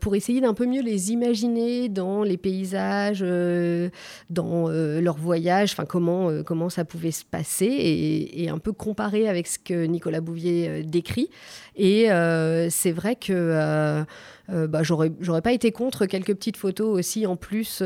[0.00, 3.24] pour essayer d'un peu mieux les imaginer dans les paysages,
[4.30, 7.66] dans leur voyage, enfin comment, comment ça pouvait se passer.
[7.66, 11.30] Et, et un peu comparé avec ce que Nicolas Bouvier euh, décrit.
[11.74, 14.04] Et euh, c'est vrai que euh,
[14.68, 17.82] bah, j'aurais pas été contre quelques petites photos aussi en plus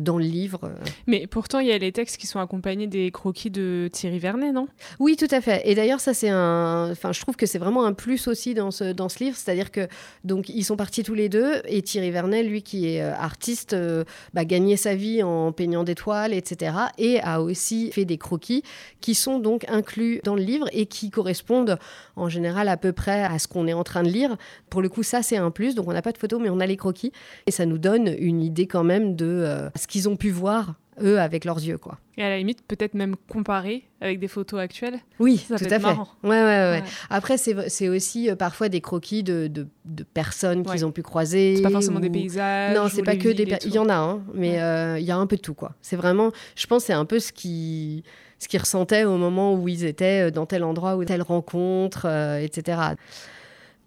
[0.00, 0.72] dans le livre.
[1.06, 4.52] Mais pourtant, il y a les textes qui sont accompagnés des croquis de Thierry Vernet,
[4.52, 4.68] non?
[4.98, 5.62] Oui, tout à fait.
[5.64, 6.90] Et d'ailleurs, ça, c'est un.
[6.90, 9.36] Enfin, je trouve que c'est vraiment un plus aussi dans ce, dans ce livre.
[9.36, 9.88] C'est-à-dire que,
[10.24, 11.62] donc, ils sont partis tous les deux.
[11.66, 15.84] Et Thierry Vernet, lui, qui est euh, artiste, euh, bah, gagnait sa vie en peignant
[15.84, 16.72] des toiles, etc.
[16.98, 18.62] Et a aussi fait des croquis
[19.00, 21.78] qui sont donc inclus dans le livre et qui correspondent
[22.16, 24.36] en général à peu près à ce qu'on est en train de lire.
[24.68, 25.74] Pour le coup, ça, c'est un plus.
[25.74, 27.12] Donc, on n'a pas de photos, mais on a les croquis.
[27.46, 31.18] Et ça nous donne une idée quand même de ce qu'ils ont pu voir eux
[31.18, 31.98] avec leurs yeux quoi.
[32.16, 34.98] Et à la limite peut-être même comparer avec des photos actuelles.
[35.18, 35.84] Oui, tout à fait.
[36.22, 36.82] Ouais, ouais, ouais.
[37.08, 39.66] Après c'est aussi euh, parfois des croquis de, de,
[40.02, 41.56] personnes qu'ils ont pu croiser.
[41.56, 42.76] C'est pas forcément des paysages.
[42.76, 43.58] Non, c'est pas que des.
[43.64, 45.72] Il y en a, hein, mais euh, il y a un peu de tout quoi.
[45.82, 48.04] C'est vraiment, je pense, c'est un peu ce qui
[48.38, 52.06] ce qu'ils ressentaient au moment où ils étaient euh, dans tel endroit ou telle rencontre,
[52.40, 52.78] etc.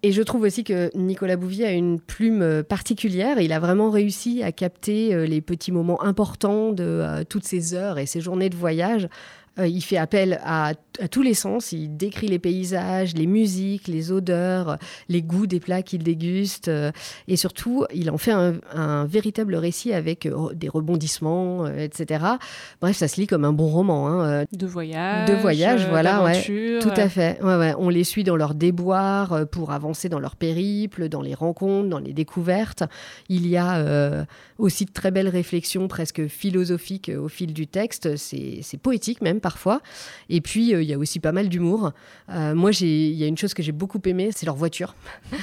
[0.06, 3.40] Et je trouve aussi que Nicolas Bouvier a une plume euh, particulière.
[3.40, 7.72] Il a vraiment réussi à capter euh, les petits moments importants de euh, toutes ces
[7.72, 9.08] heures et ces journées de voyage
[9.58, 10.72] euh, il fait appel à,
[11.10, 11.72] tous les sens.
[11.72, 16.68] Il décrit les paysages, les musiques, les odeurs, les goûts des plats qu'il déguste.
[16.68, 16.92] Euh,
[17.28, 22.24] et surtout, il en fait un, véritable récit avec euh, des rebondissements, etc.
[22.80, 24.08] Bref, ça se lit comme un bon roman.
[24.08, 25.28] Hein, de voyage.
[25.28, 26.22] De voyage, voilà.
[26.22, 27.40] Ouais, tout à fait.
[27.42, 27.74] Ouais, ouais.
[27.78, 31.98] On les suit dans leurs déboires pour avancer dans leur périple, dans les rencontres, dans
[31.98, 32.84] les découvertes.
[33.28, 34.26] Il y a
[34.58, 38.16] aussi de très belles réflexions presque philosophiques au fil du texte.
[38.16, 39.82] C'est poétique même parfois.
[40.30, 41.92] Et puis, euh, il y a aussi pas mal d'humour.
[42.30, 44.94] Euh, moi, il y a une chose que j'ai beaucoup aimé, c'est leur voiture.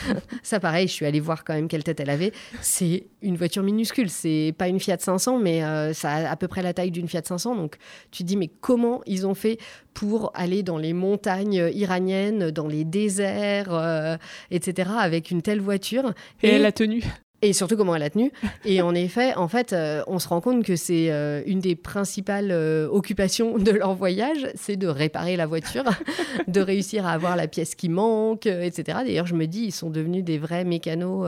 [0.43, 2.31] ça, pareil, je suis allée voir quand même quelle tête elle avait.
[2.61, 4.09] C'est une voiture minuscule.
[4.09, 7.07] C'est pas une Fiat 500, mais euh, ça a à peu près la taille d'une
[7.07, 7.55] Fiat 500.
[7.55, 7.77] Donc,
[8.09, 9.59] tu te dis, mais comment ils ont fait
[9.93, 14.17] pour aller dans les montagnes iraniennes, dans les déserts,
[14.49, 16.11] etc., avec une telle voiture?
[16.41, 17.03] Et, elle a tenu
[17.41, 18.31] et surtout comment elle a tenu.
[18.65, 21.75] Et en effet, en fait, euh, on se rend compte que c'est euh, une des
[21.75, 25.83] principales euh, occupations de leur voyage, c'est de réparer la voiture,
[26.47, 28.99] de réussir à avoir la pièce qui manque, etc.
[29.05, 31.27] D'ailleurs, je me dis, ils sont devenus des vrais mécanos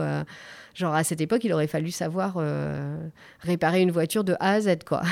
[0.74, 2.98] Genre, à cette époque, il aurait fallu savoir euh,
[3.40, 5.02] réparer une voiture de A à Z, quoi.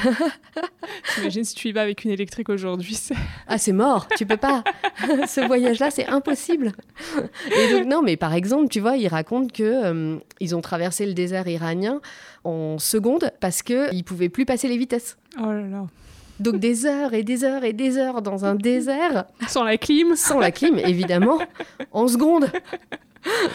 [1.14, 2.98] T'imagines si tu y vas avec une électrique aujourd'hui
[3.46, 4.64] Ah, c'est mort, tu peux pas.
[5.29, 6.72] Ce voyage-là, c'est impossible.
[7.57, 11.07] Et donc, non, mais par exemple, tu vois, il raconte que euh, ils ont traversé
[11.07, 12.01] le désert iranien
[12.42, 15.16] en secondes parce qu'ils ne pouvaient plus passer les vitesses.
[15.38, 15.87] Oh là là.
[16.42, 19.24] Donc des heures et des heures et des heures dans un désert.
[19.48, 21.38] Sans la clim Sans la clim, évidemment.
[21.92, 22.50] En secondes.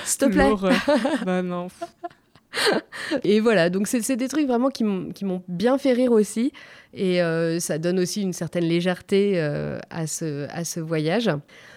[0.06, 0.52] S'il te plaît.
[1.26, 1.68] bah non.
[3.24, 6.52] Et voilà, donc c'est des trucs vraiment qui m'ont bien fait rire aussi.
[6.94, 11.30] Et euh, ça donne aussi une certaine légèreté euh, à, ce, à ce voyage.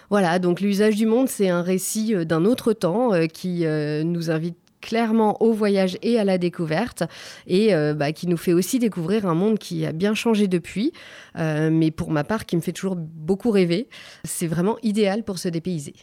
[0.09, 4.57] Voilà, donc l'usage du monde, c'est un récit euh, d'un autre temps qui nous invite
[4.81, 7.03] clairement au voyage et à la découverte
[7.47, 10.91] et bah, qui nous fait aussi découvrir un monde qui a bien changé depuis,
[11.35, 13.87] mais pour ma part qui me fait toujours beaucoup rêver.
[14.23, 15.95] C'est vraiment idéal pour se dépayser.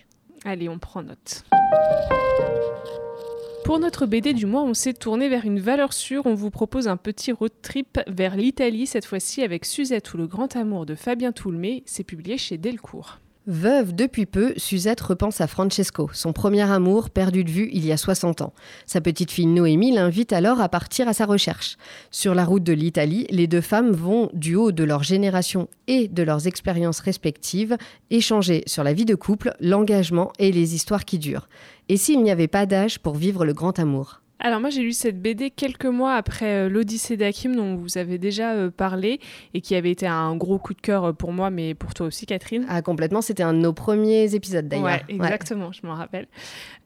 [0.44, 1.44] Allez, on prend note.
[3.64, 6.24] Pour notre BD du mois, on s'est tourné vers une valeur sûre.
[6.24, 10.26] On vous propose un petit road trip vers l'Italie, cette fois-ci avec Suzette ou le
[10.26, 11.82] grand amour de Fabien Toulmé.
[11.84, 13.18] C'est publié chez Delcourt.
[13.50, 17.92] Veuve depuis peu, Suzette repense à Francesco, son premier amour perdu de vue il y
[17.92, 18.52] a 60 ans.
[18.84, 21.78] Sa petite fille Noémie l'invite alors à partir à sa recherche.
[22.11, 26.08] Sur la route de l'Italie, les deux femmes vont, du haut de leur génération et
[26.08, 27.78] de leurs expériences respectives,
[28.11, 31.48] échanger sur la vie de couple, l'engagement et les histoires qui durent.
[31.88, 34.20] Et s'il n'y avait pas d'âge pour vivre le grand amour?
[34.40, 38.18] Alors moi j'ai lu cette BD quelques mois après euh, l'Odyssée d'Akim dont vous avez
[38.18, 39.20] déjà euh, parlé
[39.53, 42.07] et qui avait été un gros coup de cœur euh, pour moi mais pour toi
[42.07, 42.64] aussi Catherine.
[42.68, 44.85] Ah complètement, c'était un de nos premiers épisodes d'ailleurs.
[44.85, 46.29] Ouais, exactement, je m'en rappelle.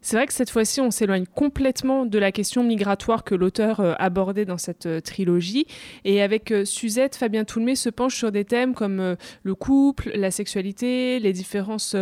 [0.00, 4.46] C'est vrai que cette fois-ci on s'éloigne complètement de la question migratoire que l'auteur abordait
[4.46, 5.66] dans cette trilogie
[6.04, 11.20] et avec Suzette, Fabien Toulmé se penche sur des thèmes comme le couple, la sexualité,
[11.20, 11.94] les différences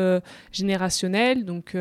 [0.52, 1.76] générationnelles, donc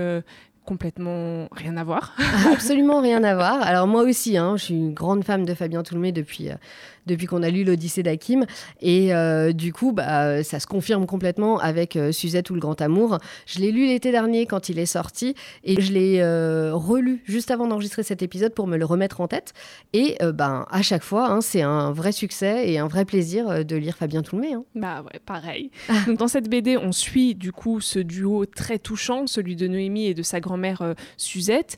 [0.69, 2.15] complètement rien à voir.
[2.53, 3.59] Absolument rien à voir.
[3.63, 6.49] Alors moi aussi, hein, je suis une grande femme de Fabien Toulmé depuis,
[7.07, 8.45] depuis qu'on a lu l'Odyssée d'Hakim.
[8.79, 12.79] Et euh, du coup, bah, ça se confirme complètement avec euh, Suzette ou le Grand
[12.81, 13.17] Amour.
[13.47, 17.49] Je l'ai lu l'été dernier quand il est sorti et je l'ai euh, relu juste
[17.49, 19.53] avant d'enregistrer cet épisode pour me le remettre en tête.
[19.93, 23.75] Et ben, à chaque fois, hein, c'est un vrai succès et un vrai plaisir de
[23.75, 24.53] lire Fabien Toulmé.
[24.53, 24.63] Hein.
[24.75, 25.71] Bah ouais, pareil.
[26.05, 30.05] Donc, dans cette BD, on suit du coup ce duo très touchant, celui de Noémie
[30.05, 30.58] et de sa grand-mère
[31.17, 31.77] Suzette,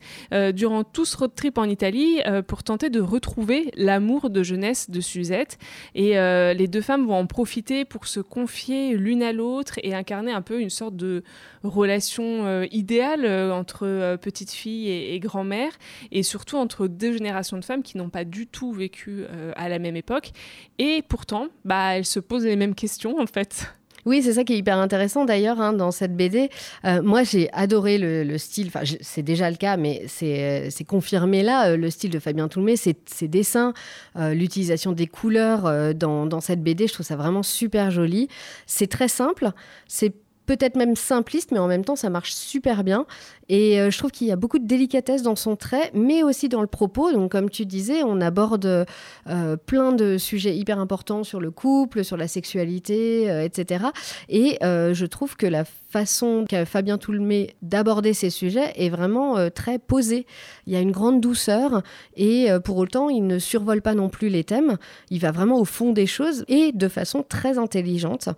[0.54, 5.02] durant tout ce road trip en Italie pour tenter de retrouver l'amour de jeunesse de
[5.02, 5.58] Suzette
[5.96, 9.94] et euh, les deux femmes vont en profiter pour se confier l'une à l'autre et
[9.94, 11.24] incarner un peu une sorte de
[11.64, 15.72] relation euh, idéale euh, entre petite fille et, grand-mère,
[16.12, 19.80] et surtout entre deux générations de femmes qui n'ont pas du tout vécu à la
[19.80, 20.32] même époque.
[20.80, 23.74] Et pourtant, bah, elles se posent les mêmes questions en fait.
[24.06, 26.50] Oui, c'est ça qui est hyper intéressant d'ailleurs hein, dans cette BD.
[26.86, 31.70] Euh, moi, j'ai adoré le, style, enfin, c'est déjà le cas, mais c'est confirmé là,
[31.70, 32.96] euh, le style de Fabien Toulmé, ses,
[33.28, 33.74] dessins,
[34.18, 38.28] euh, l'utilisation des couleurs dans, cette BD, je trouve ça vraiment super joli.
[38.66, 39.52] C'est très simple,
[39.88, 40.14] c'est
[40.46, 43.06] peut-être même simpliste, mais en même temps, ça marche super bien.
[43.52, 46.48] Et euh, je trouve qu'il y a beaucoup de délicatesse dans son trait, mais aussi
[46.48, 47.12] dans le propos.
[47.12, 52.06] Donc, comme tu disais, on aborde euh, plein de sujets hyper importants sur le couple,
[52.06, 53.88] sur la sexualité, euh, etc.
[54.30, 59.78] Et je trouve que la façon qu'a Fabien Toulmé d'aborder ces sujets est vraiment très
[59.78, 60.26] posée.
[60.66, 61.82] Il y a une grande douceur
[62.16, 64.78] et pour autant, il ne survole pas non plus les thèmes.
[65.10, 68.30] Il va vraiment au fond des choses et de façon très intelligente.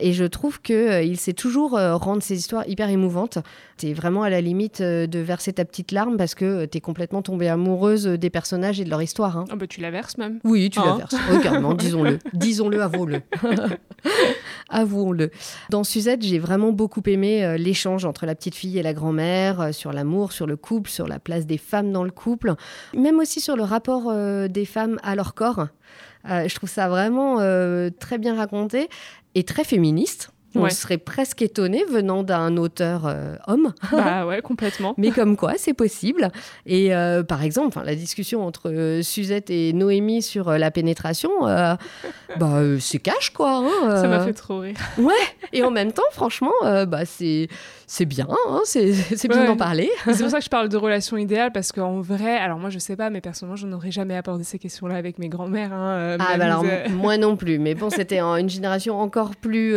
[0.00, 3.38] et je trouve qu'il sait toujours rendre ses histoires hyper émouvantes.
[3.82, 6.80] Vraiment à la limite euh, de verser ta petite larme parce que euh, tu es
[6.80, 9.36] complètement tombée amoureuse des personnages et de leur histoire.
[9.36, 9.44] Hein.
[9.54, 10.40] Bah tu la verses même.
[10.44, 11.14] Oui, tu la hein verses.
[11.32, 12.18] Oh, disons-le.
[12.32, 13.20] disons-le, avouons-le.
[14.68, 15.30] avouons-le.
[15.70, 19.74] Dans Suzette, j'ai vraiment beaucoup aimé euh, l'échange entre la petite fille et la grand-mère
[19.74, 22.54] sur l'amour, sur le couple, sur la place des femmes dans le couple,
[22.94, 24.12] même aussi sur le rapport
[24.48, 25.68] des femmes à leur corps.
[26.24, 27.36] je trouve ça vraiment
[27.98, 28.88] très bien raconté
[29.34, 30.30] et très féministe.
[30.58, 33.72] On serait presque étonné venant d'un auteur euh, homme.
[33.92, 34.94] Bah ouais, complètement.
[34.98, 36.30] Mais comme quoi, c'est possible.
[36.66, 41.78] Et euh, par exemple, la discussion entre euh, Suzette et Noémie sur la pénétration, bah,
[42.78, 43.64] c'est cash, quoi.
[43.64, 44.76] Hein, Ça m'a fait trop rire.
[44.98, 45.14] Ouais.
[45.52, 47.48] Et en même temps, franchement, bah, c'est
[47.88, 49.88] c'est bien, hein, c'est bien d'en parler.
[50.06, 52.80] c'est pour ça que je parle de relation idéale, parce qu'en vrai, alors moi je
[52.80, 55.72] sais pas, mais personnellement je n'aurais jamais abordé ces questions-là avec mes grands-mères.
[55.72, 59.76] Hein, ah bah alors moi non plus, mais bon c'était une génération encore plus,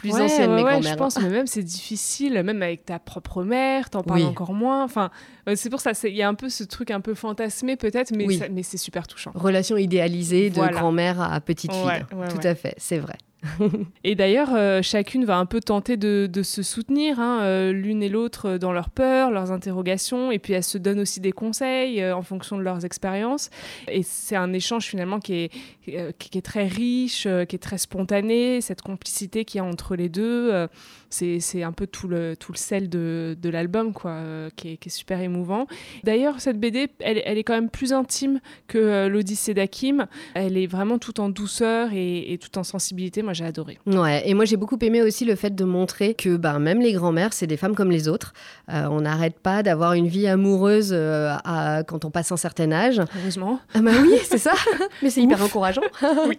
[0.00, 0.82] plus ancienne, mes grands-mères.
[0.82, 4.82] je pense, mais même c'est difficile, même avec ta propre mère, t'en parles encore moins.
[4.82, 5.10] Enfin,
[5.54, 8.26] c'est pour ça, il y a un peu ce truc un peu fantasmé peut-être, mais,
[8.50, 9.32] mais c'est super touchant.
[9.34, 13.16] Relation idéalisée de grand-mère à petite fille, tout à fait, c'est vrai.
[14.04, 18.08] et d'ailleurs, euh, chacune va un peu tenter de, se soutenir, hein, euh, l'une et
[18.08, 22.14] l'autre dans leurs peurs, leurs interrogations, et puis elles se donnent aussi des conseils euh,
[22.14, 23.50] en fonction de leurs expériences.
[23.88, 25.50] Et c'est un échange finalement qui
[25.86, 30.68] est, très riche, qui est très spontané, cette complicité qu'il y a entre les deux
[31.10, 34.22] c'est un peu tout le, sel de, l'album, quoi,
[34.56, 35.66] qui, est, super émouvant.
[36.04, 40.06] D'ailleurs, cette BD, elle, est quand même plus intime que l'Odyssée d'Akim.
[40.34, 43.22] Elle est vraiment tout en douceur et, et tout en sensibilité.
[43.32, 43.78] J'ai adoré.
[43.86, 46.92] Ouais, et moi, j'ai beaucoup aimé aussi le fait de montrer que bah, même les
[46.92, 48.32] grands-mères, c'est des femmes comme les autres.
[48.68, 53.00] Euh, on n'arrête pas d'avoir une vie amoureuse à, quand on passe un certain âge.
[53.20, 53.60] Heureusement.
[53.74, 54.52] Ah bah oui, c'est ça.
[55.02, 55.82] mais c'est hyper encourageant.
[56.28, 56.36] oui.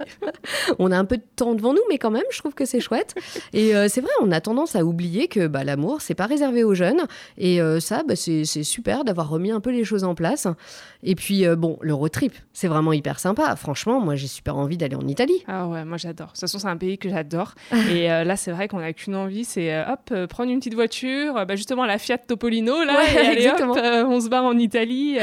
[0.80, 2.80] On a un peu de temps devant nous, mais quand même, je trouve que c'est
[2.80, 3.16] chouette.
[3.54, 6.74] Et c'est vrai, on a tendance à oublier que bah, l'amour, c'est pas réservé aux
[6.74, 7.02] jeunes.
[7.38, 10.48] Et euh, ça, bah, c'est super d'avoir remis un peu les choses en place.
[11.04, 13.56] Et puis, euh, bon, le road trip, c'est vraiment hyper sympa.
[13.56, 15.44] Franchement, moi, j'ai super envie d'aller en Italie.
[15.48, 16.28] Ah ouais, moi, j'adore.
[16.28, 17.56] De toute façon, c'est un pays que j'adore.
[17.92, 21.34] et euh, là, c'est vrai qu'on a qu'une envie, c'est hop, prendre une petite voiture,
[21.46, 23.02] bah, justement la Fiat Topolino, là,
[23.38, 23.62] et hop,
[24.08, 25.18] on se barre en Italie.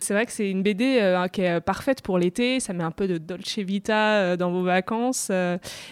[0.00, 2.60] c'est vrai que c'est une BD qui est parfaite pour l'été.
[2.60, 5.30] Ça met un peu de Dolce Vita dans vos vacances.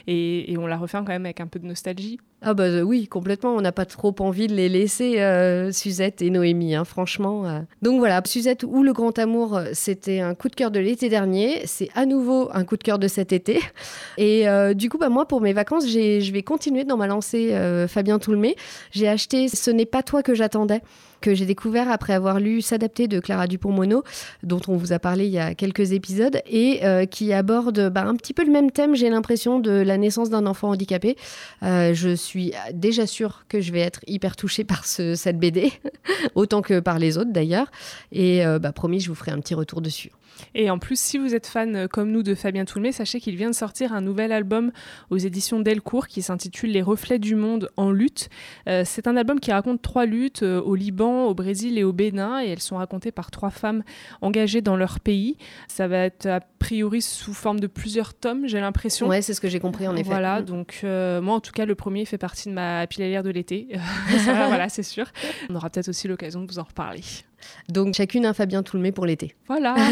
[0.07, 2.19] Et, et on la refait quand même avec un peu de nostalgie.
[2.47, 3.55] Ah bah euh, oui, complètement.
[3.55, 7.47] On n'a pas trop envie de les laisser, euh, Suzette et Noémie, hein, franchement.
[7.47, 7.61] Euh.
[7.81, 11.63] Donc voilà, Suzette ou Le Grand Amour, c'était un coup de cœur de l'été dernier.
[11.65, 13.61] C'est à nouveau un coup de cœur de cet été.
[14.19, 17.55] Et du coup, bah, moi, pour mes vacances, je vais continuer dans ma lancée
[17.89, 18.57] Fabien Toulmé.
[18.91, 20.83] J'ai acheté Ce n'est pas toi que j'attendais
[21.25, 24.05] que j'ai découvert après avoir lu S'adapter de Clara Dupont-Mono,
[24.43, 28.05] dont on vous a parlé il y a quelques épisodes, et euh, qui aborde bah,
[28.05, 31.17] un petit peu le même thème, j'ai l'impression, de la naissance d'un enfant handicapé.
[31.63, 35.73] Euh, je suis déjà sûre que je vais être hyper touchée par cette BD,
[36.35, 37.71] autant que par les autres d'ailleurs.
[38.13, 40.11] Et euh, bah, promis, je vous ferai un petit retour dessus.
[40.55, 43.37] Et en plus, si vous êtes fan euh, comme nous de Fabien Toulmé, sachez qu'il
[43.37, 44.73] vient de sortir un nouvel album
[45.11, 48.29] aux éditions Delcourt qui s'intitule Les reflets du monde en lutte.
[48.69, 51.93] Euh, c'est un album qui raconte trois luttes euh, au Liban, au Brésil et au
[51.93, 53.83] Bénin et elles sont racontées par trois femmes
[54.21, 55.37] engagées dans leur pays.
[55.69, 59.09] Ça va être a priori sous forme de plusieurs tomes, j'ai l'impression.
[59.09, 60.05] Ouais, c'est ce que j'ai compris en effet.
[60.05, 60.45] Voilà, mm.
[60.45, 63.69] donc moi en tout cas, le premier fait partie de ma pile de l'été.
[64.25, 65.07] voilà, c'est sûr.
[65.51, 67.03] On aura peut-être aussi l'occasion de vous en reparler.
[67.69, 69.35] Donc chacune un Fabien Toulmé pour l'été.
[69.49, 69.75] Voilà.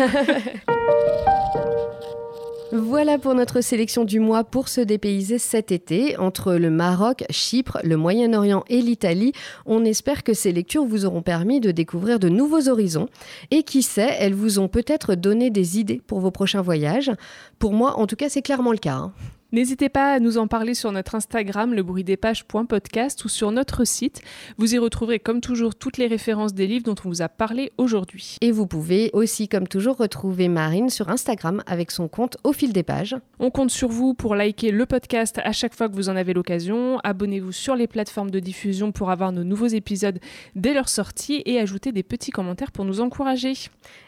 [2.74, 6.16] Voilà pour notre sélection du mois pour se dépayser cet été.
[6.16, 9.32] Entre le Maroc, Chypre, le Moyen-Orient et l'Italie,
[9.66, 13.10] on espère que ces lectures vous auront permis de découvrir de nouveaux horizons.
[13.50, 17.12] Et qui sait, elles vous ont peut-être donné des idées pour vos prochains voyages.
[17.58, 18.94] Pour moi, en tout cas, c'est clairement le cas.
[18.94, 19.12] Hein.
[19.54, 23.50] N'hésitez pas à nous en parler sur notre Instagram, le bruit des pages.podcast ou sur
[23.50, 24.22] notre site.
[24.56, 27.70] Vous y retrouverez comme toujours toutes les références des livres dont on vous a parlé
[27.76, 28.38] aujourd'hui.
[28.40, 32.72] Et vous pouvez aussi comme toujours retrouver Marine sur Instagram avec son compte au fil
[32.72, 33.14] des pages.
[33.40, 36.32] On compte sur vous pour liker le podcast à chaque fois que vous en avez
[36.32, 36.98] l'occasion.
[37.04, 40.18] Abonnez-vous sur les plateformes de diffusion pour avoir nos nouveaux épisodes
[40.56, 43.52] dès leur sortie et ajouter des petits commentaires pour nous encourager.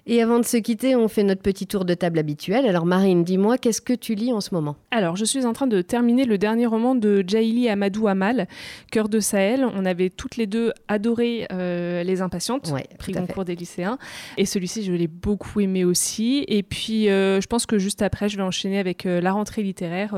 [0.06, 2.64] Et avant de se quitter, on fait notre petit tour de table habituel.
[2.64, 4.76] Alors Marine, dis-moi, qu'est-ce que tu lis en ce moment?
[4.90, 8.46] Alors, je suis suis en train de terminer le dernier roman de Jaili Amadou Amal,
[8.90, 9.66] Cœur de Sahel.
[9.74, 13.98] On avait toutes les deux adoré euh, Les Impatientes, ouais, prix concours des lycéens.
[14.36, 16.44] Et celui-ci, je l'ai beaucoup aimé aussi.
[16.48, 19.62] Et puis, euh, je pense que juste après, je vais enchaîner avec euh, la rentrée
[19.62, 20.14] littéraire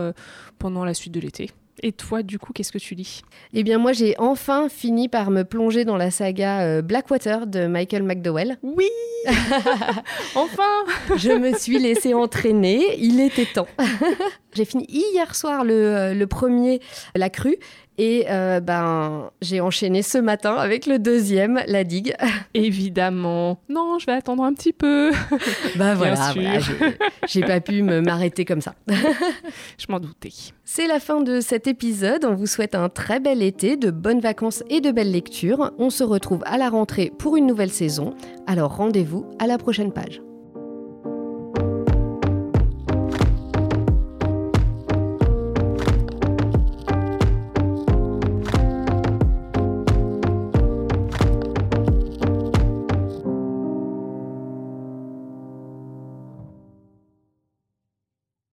[0.58, 1.50] pendant la suite de l'été.
[1.82, 3.22] Et toi, du coup, qu'est-ce que tu lis?
[3.52, 8.02] Eh bien, moi, j'ai enfin fini par me plonger dans la saga Blackwater de Michael
[8.02, 8.58] McDowell.
[8.62, 8.88] Oui
[10.34, 10.84] Enfin
[11.16, 13.68] Je me suis laissée entraîner, il était temps.
[14.54, 16.80] J'ai fini hier soir le, euh, le premier,
[17.14, 17.58] La Crue,
[17.98, 22.14] et euh, ben, j'ai enchaîné ce matin avec le deuxième, La Digue.
[22.54, 23.60] Évidemment.
[23.68, 25.10] Non, je vais attendre un petit peu.
[25.76, 26.60] bah voilà, voilà
[27.26, 28.74] j'ai pas pu m'arrêter comme ça.
[28.88, 30.32] je m'en doutais.
[30.64, 32.24] C'est la fin de cet épisode.
[32.24, 35.72] On vous souhaite un très bel été, de bonnes vacances et de belles lectures.
[35.78, 38.14] On se retrouve à la rentrée pour une nouvelle saison.
[38.46, 40.20] Alors rendez-vous à la prochaine page.